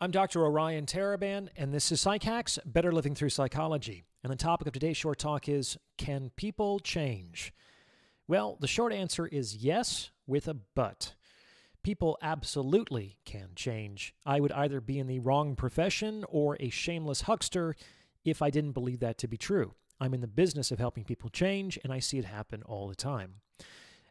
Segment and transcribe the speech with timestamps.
[0.00, 0.44] I'm Dr.
[0.44, 4.02] Orion Taraban, and this is PsycHacks Better Living Through Psychology.
[4.24, 7.54] And the topic of today's short talk is Can people change?
[8.26, 11.14] Well, the short answer is yes, with a but.
[11.84, 14.14] People absolutely can change.
[14.26, 17.76] I would either be in the wrong profession or a shameless huckster
[18.24, 19.74] if I didn't believe that to be true.
[20.00, 22.96] I'm in the business of helping people change, and I see it happen all the
[22.96, 23.36] time.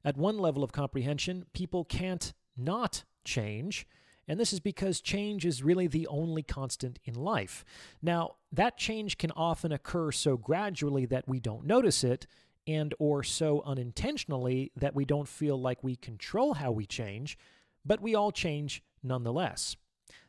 [0.06, 3.86] At one level of comprehension, people can't not change.
[4.28, 7.66] And this is because change is really the only constant in life.
[8.02, 12.26] Now, that change can often occur so gradually that we don't notice it
[12.66, 17.38] and or so unintentionally that we don't feel like we control how we change,
[17.84, 19.76] but we all change nonetheless.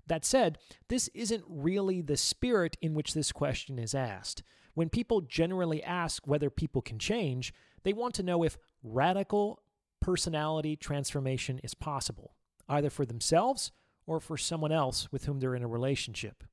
[0.06, 0.58] That said,
[0.88, 4.42] this isn't really the spirit in which this question is asked.
[4.74, 9.62] When people generally ask whether people can change, they want to know if radical
[10.00, 12.34] personality transformation is possible,
[12.68, 13.70] either for themselves
[14.06, 16.44] or for someone else with whom they're in a relationship.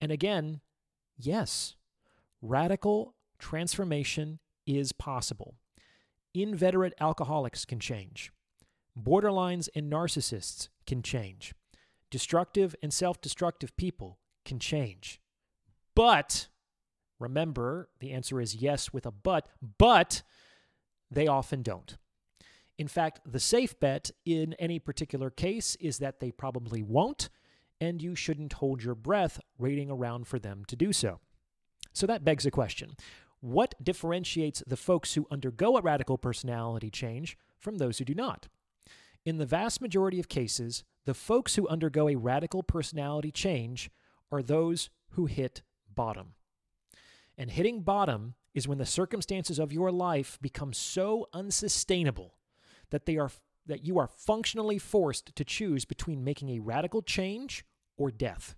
[0.00, 0.60] And again,
[1.16, 1.76] yes,
[2.42, 5.54] radical transformation is possible.
[6.34, 8.32] Inveterate alcoholics can change.
[9.00, 11.54] Borderlines and narcissists can change.
[12.10, 15.20] Destructive and self destructive people can change.
[15.94, 16.48] But,
[17.18, 20.22] remember, the answer is yes with a but, but
[21.10, 21.96] they often don't.
[22.78, 27.30] In fact, the safe bet in any particular case is that they probably won't,
[27.80, 31.20] and you shouldn't hold your breath waiting around for them to do so.
[31.92, 32.96] So that begs a question
[33.40, 38.48] What differentiates the folks who undergo a radical personality change from those who do not?
[39.24, 43.90] In the vast majority of cases, the folks who undergo a radical personality change
[44.30, 46.34] are those who hit bottom.
[47.38, 52.35] And hitting bottom is when the circumstances of your life become so unsustainable
[52.90, 53.30] that they are
[53.66, 57.64] that you are functionally forced to choose between making a radical change
[57.96, 58.54] or death.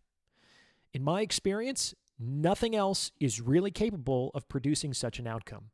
[0.92, 5.70] In my experience, nothing else is really capable of producing such an outcome.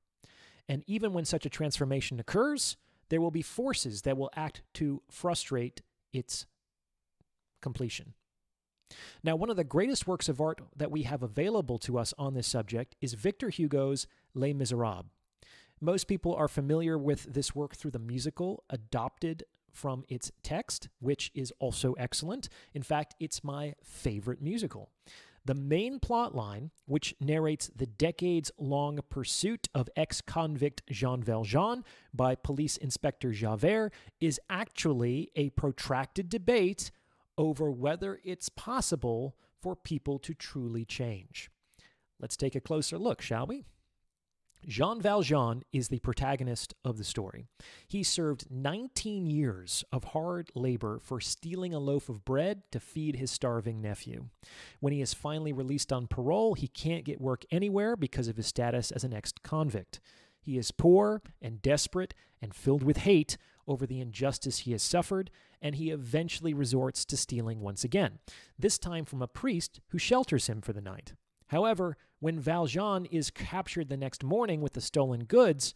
[0.68, 2.76] And even when such a transformation occurs,
[3.08, 5.82] there will be forces that will act to frustrate
[6.12, 6.46] its
[7.60, 8.14] completion.
[9.22, 12.34] Now, one of the greatest works of art that we have available to us on
[12.34, 15.06] this subject is Victor Hugo's Les Miserables.
[15.84, 21.30] Most people are familiar with this work through the musical adopted from its text, which
[21.34, 22.48] is also excellent.
[22.72, 24.88] In fact, it's my favorite musical.
[25.44, 31.84] The main plot line, which narrates the decades long pursuit of ex convict Jean Valjean
[32.14, 36.92] by police inspector Javert, is actually a protracted debate
[37.36, 41.50] over whether it's possible for people to truly change.
[42.18, 43.66] Let's take a closer look, shall we?
[44.66, 47.46] Jean Valjean is the protagonist of the story.
[47.86, 53.16] He served 19 years of hard labor for stealing a loaf of bread to feed
[53.16, 54.26] his starving nephew.
[54.80, 58.46] When he is finally released on parole, he can't get work anywhere because of his
[58.46, 60.00] status as an ex convict.
[60.40, 63.36] He is poor and desperate and filled with hate
[63.66, 65.30] over the injustice he has suffered,
[65.62, 68.18] and he eventually resorts to stealing once again,
[68.58, 71.14] this time from a priest who shelters him for the night.
[71.48, 75.74] However, when Valjean is captured the next morning with the stolen goods,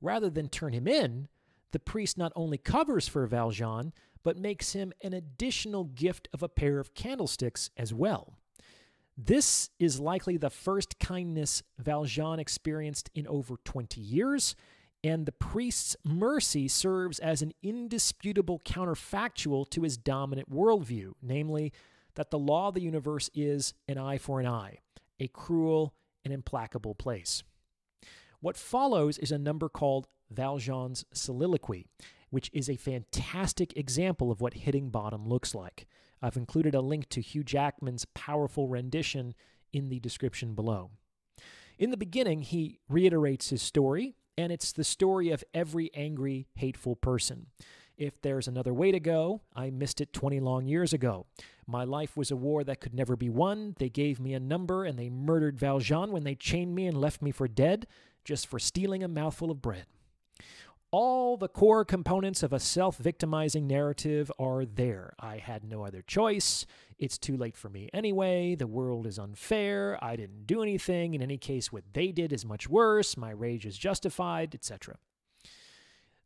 [0.00, 1.28] rather than turn him in,
[1.72, 3.92] the priest not only covers for Valjean,
[4.22, 8.34] but makes him an additional gift of a pair of candlesticks as well.
[9.16, 14.56] This is likely the first kindness Valjean experienced in over 20 years,
[15.04, 21.72] and the priest's mercy serves as an indisputable counterfactual to his dominant worldview, namely,
[22.14, 24.78] that the law of the universe is an eye for an eye,
[25.20, 25.94] a cruel
[26.24, 27.42] and implacable place.
[28.40, 31.86] What follows is a number called Valjean's Soliloquy,
[32.30, 35.86] which is a fantastic example of what hitting bottom looks like.
[36.22, 39.34] I've included a link to Hugh Jackman's powerful rendition
[39.72, 40.90] in the description below.
[41.78, 46.96] In the beginning, he reiterates his story, and it's the story of every angry, hateful
[46.96, 47.46] person.
[47.96, 51.26] If there's another way to go, I missed it 20 long years ago.
[51.70, 53.76] My life was a war that could never be won.
[53.78, 57.22] They gave me a number and they murdered Valjean when they chained me and left
[57.22, 57.86] me for dead
[58.24, 59.86] just for stealing a mouthful of bread.
[60.90, 65.14] All the core components of a self victimizing narrative are there.
[65.20, 66.66] I had no other choice.
[66.98, 68.56] It's too late for me anyway.
[68.56, 69.96] The world is unfair.
[70.02, 71.14] I didn't do anything.
[71.14, 73.16] In any case, what they did is much worse.
[73.16, 74.96] My rage is justified, etc.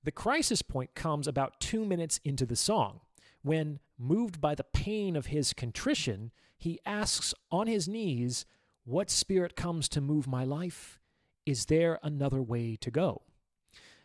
[0.02, 3.00] The crisis point comes about two minutes into the song,
[3.44, 8.46] when, moved by the pain of his contrition, he asks on his knees,
[8.84, 10.98] What spirit comes to move my life?
[11.44, 13.22] Is there another way to go?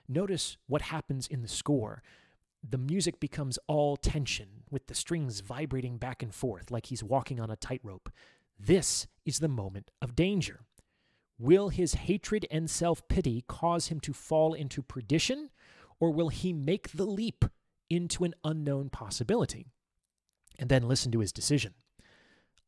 [0.10, 2.04] Notice what happens in the score.
[2.68, 7.40] the music becomes all tension, with the strings vibrating back and forth like he's walking
[7.40, 8.12] on a tightrope.
[8.60, 10.66] This is the moment of danger.
[11.40, 15.50] Will his hatred and self pity cause him to fall into perdition,
[16.02, 17.46] or will he make the leap
[17.90, 19.68] into an unknown possibility?
[20.58, 21.74] And then listen to his decision.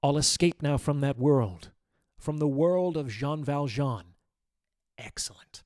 [0.03, 1.71] I'll escape now from that world,
[2.17, 4.15] from the world of Jean Valjean.
[4.97, 5.63] Excellent.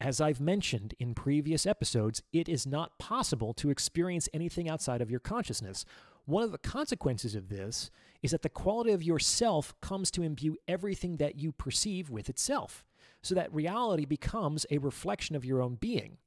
[0.00, 5.10] As I've mentioned in previous episodes, it is not possible to experience anything outside of
[5.10, 5.84] your consciousness.
[6.24, 7.90] One of the consequences of this
[8.22, 12.84] is that the quality of yourself comes to imbue everything that you perceive with itself,
[13.22, 16.18] so that reality becomes a reflection of your own being.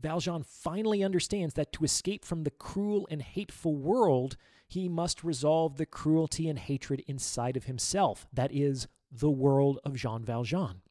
[0.00, 4.36] Valjean finally understands that to escape from the cruel and hateful world,
[4.68, 9.94] he must resolve the cruelty and hatred inside of himself, that is, the world of
[9.94, 10.82] Jean Valjean.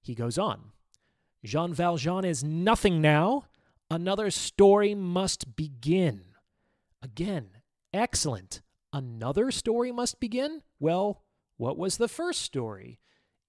[0.00, 0.72] He goes on
[1.44, 3.44] Jean Valjean is nothing now.
[3.90, 6.22] Another story must begin.
[7.02, 7.50] Again,
[7.92, 8.60] excellent.
[8.92, 10.62] Another story must begin?
[10.80, 11.22] Well,
[11.56, 12.98] what was the first story?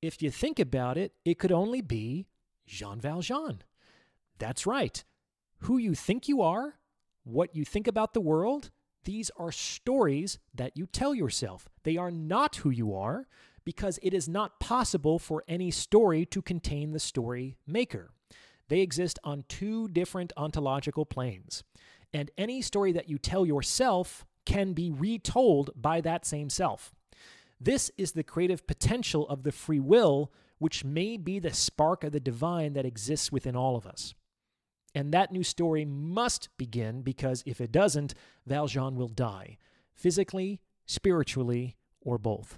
[0.02, 2.28] If you think about it, it could only be
[2.68, 3.64] Jean Valjean.
[4.40, 5.04] That's right.
[5.60, 6.76] Who you think you are,
[7.24, 8.72] what you think about the world,
[9.04, 11.70] these are stories that you tell yourself.
[11.84, 13.28] They are not who you are
[13.64, 18.12] because it is not possible for any story to contain the story maker.
[18.68, 21.64] They exist on two different ontological planes.
[22.14, 26.94] And any story that you tell yourself can be retold by that same self.
[27.60, 32.12] This is the creative potential of the free will, which may be the spark of
[32.12, 34.14] the divine that exists within all of us.
[34.96, 38.14] And that new story must begin because if it doesn't,
[38.46, 39.58] Valjean will die,
[39.94, 42.58] physically, spiritually, or both.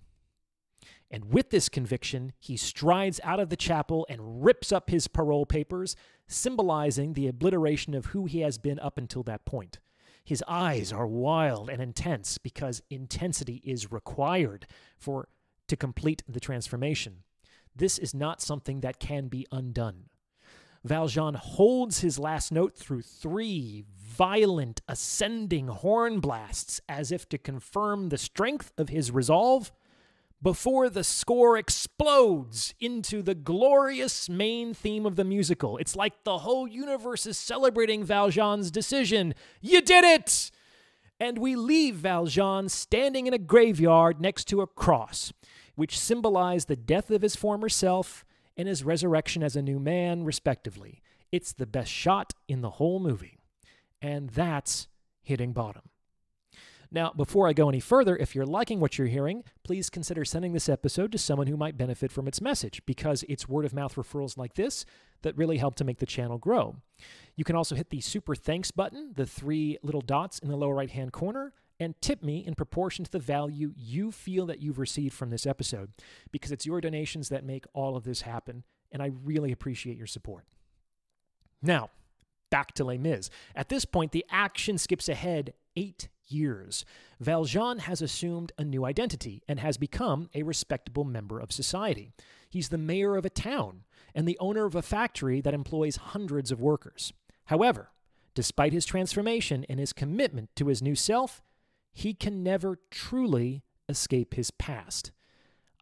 [1.10, 5.46] And with this conviction, he strides out of the chapel and rips up his parole
[5.46, 5.96] papers,
[6.28, 9.80] symbolizing the obliteration of who he has been up until that point.
[10.24, 14.68] His eyes are wild and intense because intensity is required
[14.98, 15.28] for
[15.68, 17.24] to complete the transformation.
[17.76, 20.06] This is not something that can be undone.
[20.84, 28.10] Valjean holds his last note through three violent ascending horn blasts as if to confirm
[28.10, 29.72] the strength of his resolve
[30.42, 35.78] before the score explodes into the glorious main theme of the musical.
[35.78, 39.36] It's like the whole universe is celebrating Valjean's decision.
[39.62, 40.50] You did it!
[41.20, 45.32] And we leave Valjean standing in a graveyard next to a cross,
[45.76, 48.26] which symbolize the death of his former self
[48.58, 51.02] and his resurrection as a new man, respectively.
[51.32, 53.40] It's the best shot in the whole movie.
[54.02, 54.88] And that's
[55.22, 55.84] hitting bottom.
[56.94, 60.52] Now, before I go any further, if you're liking what you're hearing, please consider sending
[60.52, 63.96] this episode to someone who might benefit from its message because it's word of mouth
[63.96, 64.86] referrals like this
[65.22, 66.76] that really help to make the channel grow.
[67.38, 70.76] You can also hit the super thanks button, the three little dots in the lower
[70.76, 74.78] right hand corner, and tip me in proportion to the value you feel that you've
[74.78, 75.90] received from this episode
[76.32, 80.06] because it's your donations that make all of this happen, and I really appreciate your
[80.06, 80.46] support.
[81.60, 81.90] Now,
[82.52, 83.32] back to Les Mis.
[83.56, 86.86] At this point, the action skips ahead eight years,
[87.20, 92.12] Valjean has assumed a new identity and has become a respectable member of society.
[92.48, 96.52] He's the mayor of a town and the owner of a factory that employs hundreds
[96.52, 97.12] of workers.
[97.46, 97.90] However,
[98.36, 101.42] despite his transformation and his commitment to his new self,
[101.92, 105.12] he can never truly escape his past.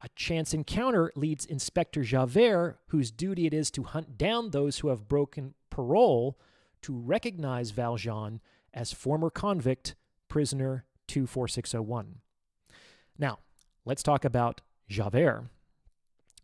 [0.01, 4.87] A chance encounter leads Inspector Javert, whose duty it is to hunt down those who
[4.87, 6.39] have broken parole,
[6.81, 8.39] to recognize Valjean
[8.73, 9.95] as former convict
[10.29, 12.19] prisoner 24601.
[13.17, 13.39] Now,
[13.83, 15.49] let's talk about Javert.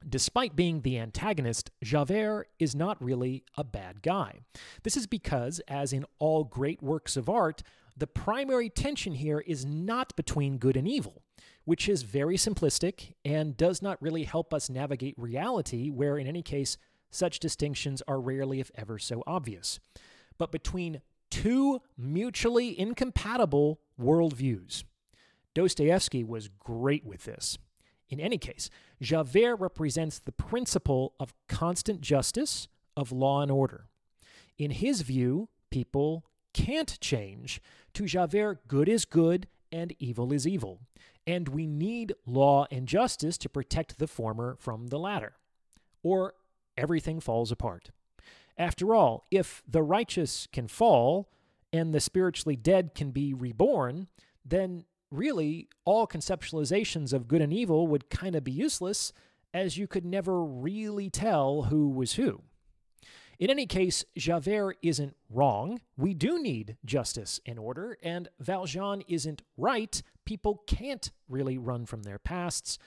[0.07, 4.41] Despite being the antagonist, Javert is not really a bad guy.
[4.83, 7.63] This is because, as in all great works of art,
[7.97, 11.21] the primary tension here is not between good and evil,
[11.63, 16.41] which is very simplistic and does not really help us navigate reality, where in any
[16.41, 16.77] case,
[17.09, 19.79] such distinctions are rarely, if ever, so obvious,
[20.37, 24.83] but between two mutually incompatible worldviews.
[25.53, 27.57] Dostoevsky was great with this.
[28.09, 28.69] In any case,
[29.01, 33.87] Javert represents the principle of constant justice, of law and order.
[34.57, 36.25] In his view, people
[36.55, 37.61] can't change.
[37.95, 40.79] To Javert, good is good and evil is evil.
[41.27, 45.33] And we need law and justice to protect the former from the latter,
[46.01, 46.33] or
[46.77, 47.89] everything falls apart.
[48.57, 51.29] After all, if the righteous can fall
[51.73, 54.07] and the spiritually dead can be reborn,
[54.45, 59.11] then really all conceptualizations of good and evil would kind of be useless
[59.53, 62.43] as you could never really tell who was who.
[63.37, 65.81] In any case, Javert isn't wrong.
[65.97, 70.01] We do need justice and order, and Valjean isn't right.
[70.23, 72.77] People can't really run from their pasts,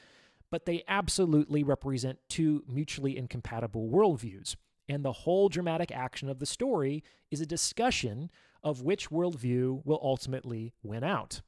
[0.51, 4.57] but they absolutely represent two mutually incompatible worldviews.
[4.89, 8.31] And the whole dramatic action of the story is a discussion
[8.63, 11.43] of which worldview will ultimately win out.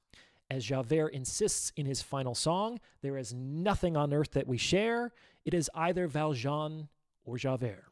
[0.51, 5.13] As Javert insists in his final song, there is nothing on earth that we share.
[5.45, 6.89] It is either Valjean
[7.25, 7.85] or Javert.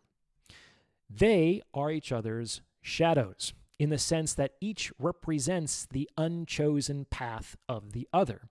[1.10, 7.92] They are each other's shadows, in the sense that each represents the unchosen path of
[7.92, 8.48] the other.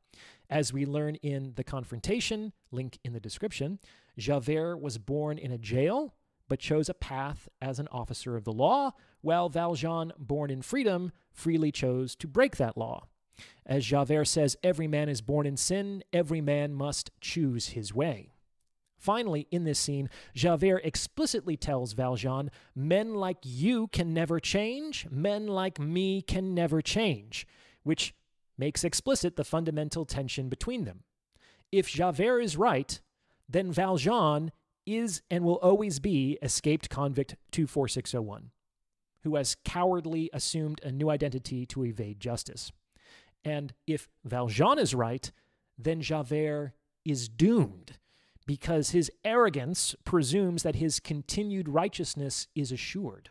[0.49, 3.79] As we learn in The Confrontation, link in the description,
[4.17, 6.15] Javert was born in a jail,
[6.47, 11.11] but chose a path as an officer of the law, while Valjean, born in freedom,
[11.33, 13.07] freely chose to break that law.
[13.65, 18.31] As Javert says, every man is born in sin, every man must choose his way.
[18.97, 25.47] Finally, in this scene, Javert explicitly tells Valjean, Men like you can never change, men
[25.47, 27.45] like me can never change,
[27.83, 28.13] which
[28.57, 31.03] makes explicit the fundamental tension between them.
[31.71, 32.99] If Javert is right,
[33.47, 34.51] then Valjean
[34.85, 38.51] is and will always be escaped convict 24601,
[39.23, 42.71] who has cowardly assumed a new identity to evade justice.
[43.43, 45.31] And if Valjean is right,
[45.77, 46.73] then Javert
[47.05, 47.97] is doomed
[48.47, 53.29] because his arrogance presumes that his continued righteousness is assured.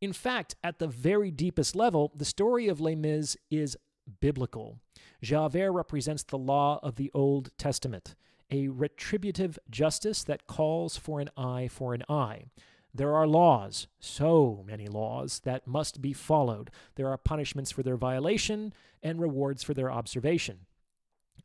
[0.00, 3.76] In fact, at the very deepest level, the story of Les Mis is
[4.20, 4.78] biblical.
[5.22, 8.14] Javert represents the law of the Old Testament,
[8.50, 12.46] a retributive justice that calls for an eye for an eye.
[12.92, 16.70] There are laws, so many laws, that must be followed.
[16.96, 20.66] There are punishments for their violation and rewards for their observation.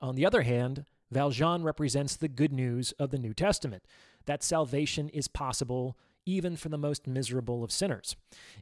[0.01, 3.83] On the other hand, Valjean represents the good news of the New Testament
[4.25, 8.15] that salvation is possible even for the most miserable of sinners,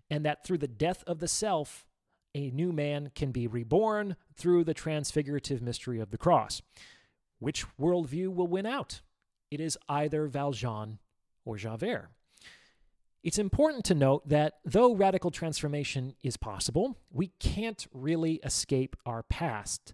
[0.09, 1.85] and that through the death of the self,
[2.35, 6.61] a new man can be reborn through the transfigurative mystery of the cross.
[7.39, 9.01] Which worldview will win out?
[9.49, 10.99] It is either Valjean
[11.45, 12.09] or Javert.
[13.23, 19.23] It's important to note that though radical transformation is possible, we can't really escape our
[19.23, 19.93] past.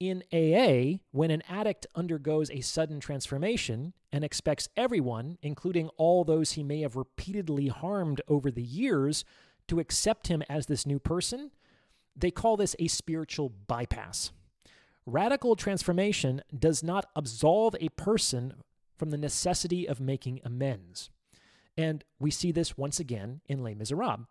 [0.00, 6.52] In AA, when an addict undergoes a sudden transformation and expects everyone, including all those
[6.52, 9.24] he may have repeatedly harmed over the years,
[9.66, 11.50] to accept him as this new person,
[12.16, 14.32] they call this a spiritual bypass.
[15.04, 18.54] Radical transformation does not absolve a person
[18.96, 21.10] from the necessity of making amends.
[21.76, 24.26] And we see this once again in Les Miserables.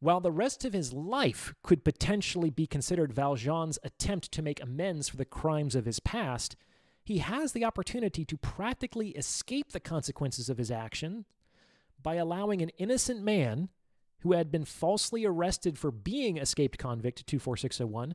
[0.00, 5.08] While the rest of his life could potentially be considered Valjean's attempt to make amends
[5.08, 6.54] for the crimes of his past,
[7.02, 11.24] he has the opportunity to practically escape the consequences of his action
[12.02, 13.70] by allowing an innocent man
[14.20, 18.14] who had been falsely arrested for being escaped convict 24601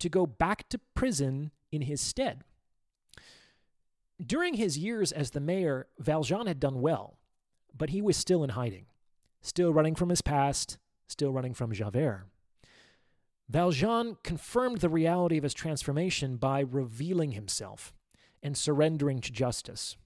[0.00, 2.42] to go back to prison in his stead.
[4.24, 7.18] During his years as the mayor, Valjean had done well,
[7.76, 8.86] but he was still in hiding,
[9.42, 12.26] still running from his past, still running from Javert.
[13.48, 17.92] Valjean confirmed the reality of his transformation by revealing himself
[18.42, 19.96] and surrendering to justice.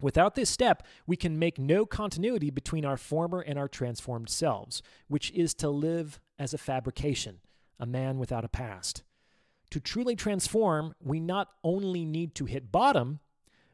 [0.00, 4.82] Without this step, we can make no continuity between our former and our transformed selves,
[5.08, 7.40] which is to live as a fabrication,
[7.78, 9.02] a man without a past.
[9.70, 13.20] To truly transform, we not only need to hit bottom,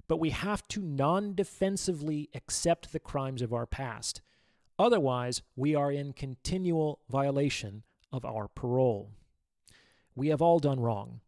[0.09, 4.21] but we have to non defensively accept the crimes of our past.
[4.79, 9.11] Otherwise, we are in continual violation of our parole.
[10.15, 11.21] We have all done wrong.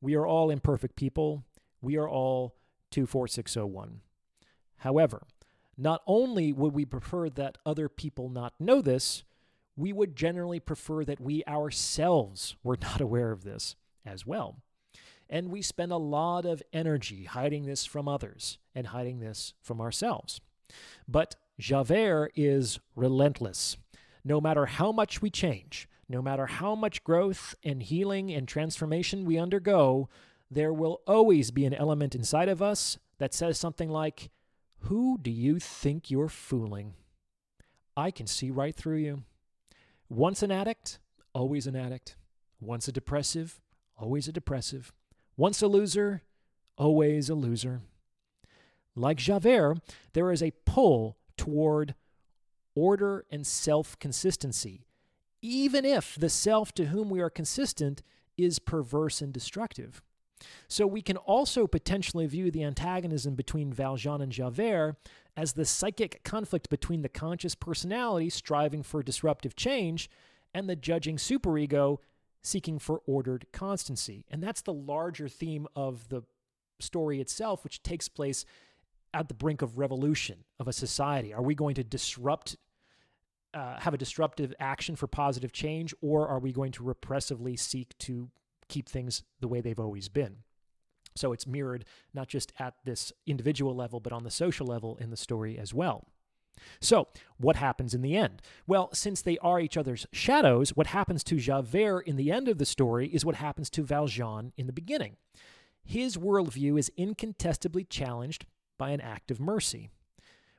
[0.00, 1.44] We are all imperfect people.
[1.80, 2.56] We are all
[2.90, 4.00] 24601.
[4.78, 5.26] However,
[5.76, 9.24] not only would we prefer that other people not know this,
[9.76, 14.56] we would generally prefer that we ourselves were not aware of this as well.
[15.30, 19.80] And we spend a lot of energy hiding this from others and hiding this from
[19.80, 20.40] ourselves.
[21.08, 23.76] But Javert is relentless.
[24.24, 29.24] No matter how much we change, no matter how much growth and healing and transformation
[29.24, 30.08] we undergo,
[30.50, 34.28] there will always be an element inside of us that says something like,
[34.88, 36.94] Who do you think you're fooling?
[37.96, 39.22] I can see right through you.
[40.08, 40.98] Once an addict,
[41.32, 42.16] always an addict.
[42.60, 43.60] Once a depressive,
[43.96, 44.92] always a depressive.
[45.36, 46.22] Once a loser,
[46.76, 47.82] always a loser.
[48.96, 49.78] Like Javert,
[50.12, 51.96] there is a pull toward
[52.76, 54.86] order and self consistency,
[55.40, 58.00] even if the self to whom we are consistent
[58.38, 60.02] is perverse and destructive.
[60.68, 64.96] So we can also potentially view the antagonism between Valjean and Javert
[65.36, 70.08] as the psychic conflict between the conscious personality striving for disruptive change
[70.54, 71.98] and the judging superego
[72.40, 74.24] seeking for ordered constancy.
[74.30, 76.22] And that's the larger theme of the
[76.78, 78.44] story itself, which takes place
[79.14, 81.32] at the brink of revolution of a society.
[81.32, 82.56] Are we going to disrupt,
[83.54, 87.96] uh, have a disruptive action for positive change, or are we going to repressively seek
[87.98, 88.30] to
[88.68, 90.38] keep things the way they've always been?
[91.14, 95.10] So it's mirrored not just at this individual level, but on the social level in
[95.10, 96.06] the story as well.
[96.80, 98.42] So, what happens in the end?
[98.66, 102.58] Well, since they are each other's shadows, what happens to Javert in the end of
[102.58, 105.16] the story is what happens to Valjean in the beginning.
[105.84, 108.46] His worldview is incontestably challenged
[108.82, 109.90] by an act of mercy.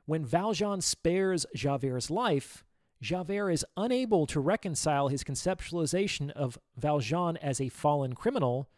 [0.06, 2.64] When Valjean spares Javert's life,
[3.02, 8.70] Javert is unable to reconcile his conceptualization of Valjean as a fallen criminal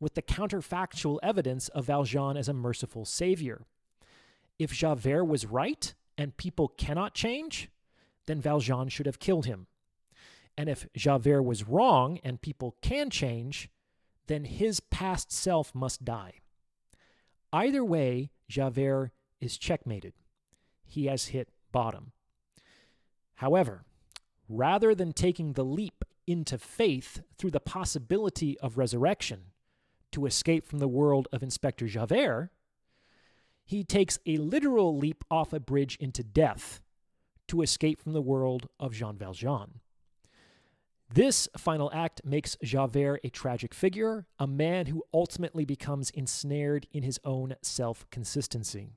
[0.00, 3.62] with the counterfactual evidence of Valjean as a merciful savior.
[4.58, 7.70] If Javert was right and people cannot change,
[8.26, 9.66] then Valjean should have killed him.
[10.58, 13.70] And if Javert was wrong and people can change,
[14.26, 16.39] then his past self must die.
[17.52, 20.14] Either way, Javert is checkmated.
[20.84, 22.12] He has hit bottom.
[23.36, 23.84] However,
[24.48, 29.46] rather than taking the leap into faith through the possibility of resurrection,
[30.12, 32.50] to escape from the world of Inspector Javert,
[33.64, 36.80] he takes a literal leap off a bridge into death
[37.46, 39.80] to escape from the world of Jean Valjean.
[41.12, 47.02] This final act makes Javert a tragic figure, a man who ultimately becomes ensnared in
[47.02, 48.90] his own self consistency.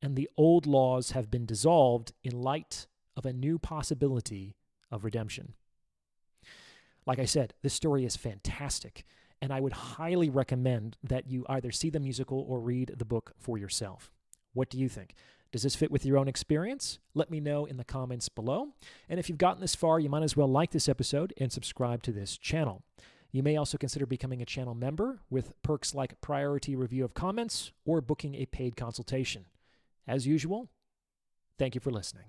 [0.00, 4.54] And the old laws have been dissolved in light of a new possibility
[4.90, 5.52] of redemption.
[7.04, 9.04] Like I said, this story is fantastic.
[9.42, 13.34] And I would highly recommend that you either see the musical or read the book
[13.38, 14.10] for yourself.
[14.54, 15.14] What do you think?
[15.50, 16.98] Does this fit with your own experience?
[17.14, 18.68] Let me know in the comments below.
[19.08, 22.02] And if you've gotten this far, you might as well like this episode and subscribe
[22.02, 22.82] to this channel.
[23.32, 27.72] You may also consider becoming a channel member with perks like priority review of comments
[27.84, 29.46] or booking a paid consultation.
[30.06, 30.68] As usual,
[31.58, 32.24] thank you for listening.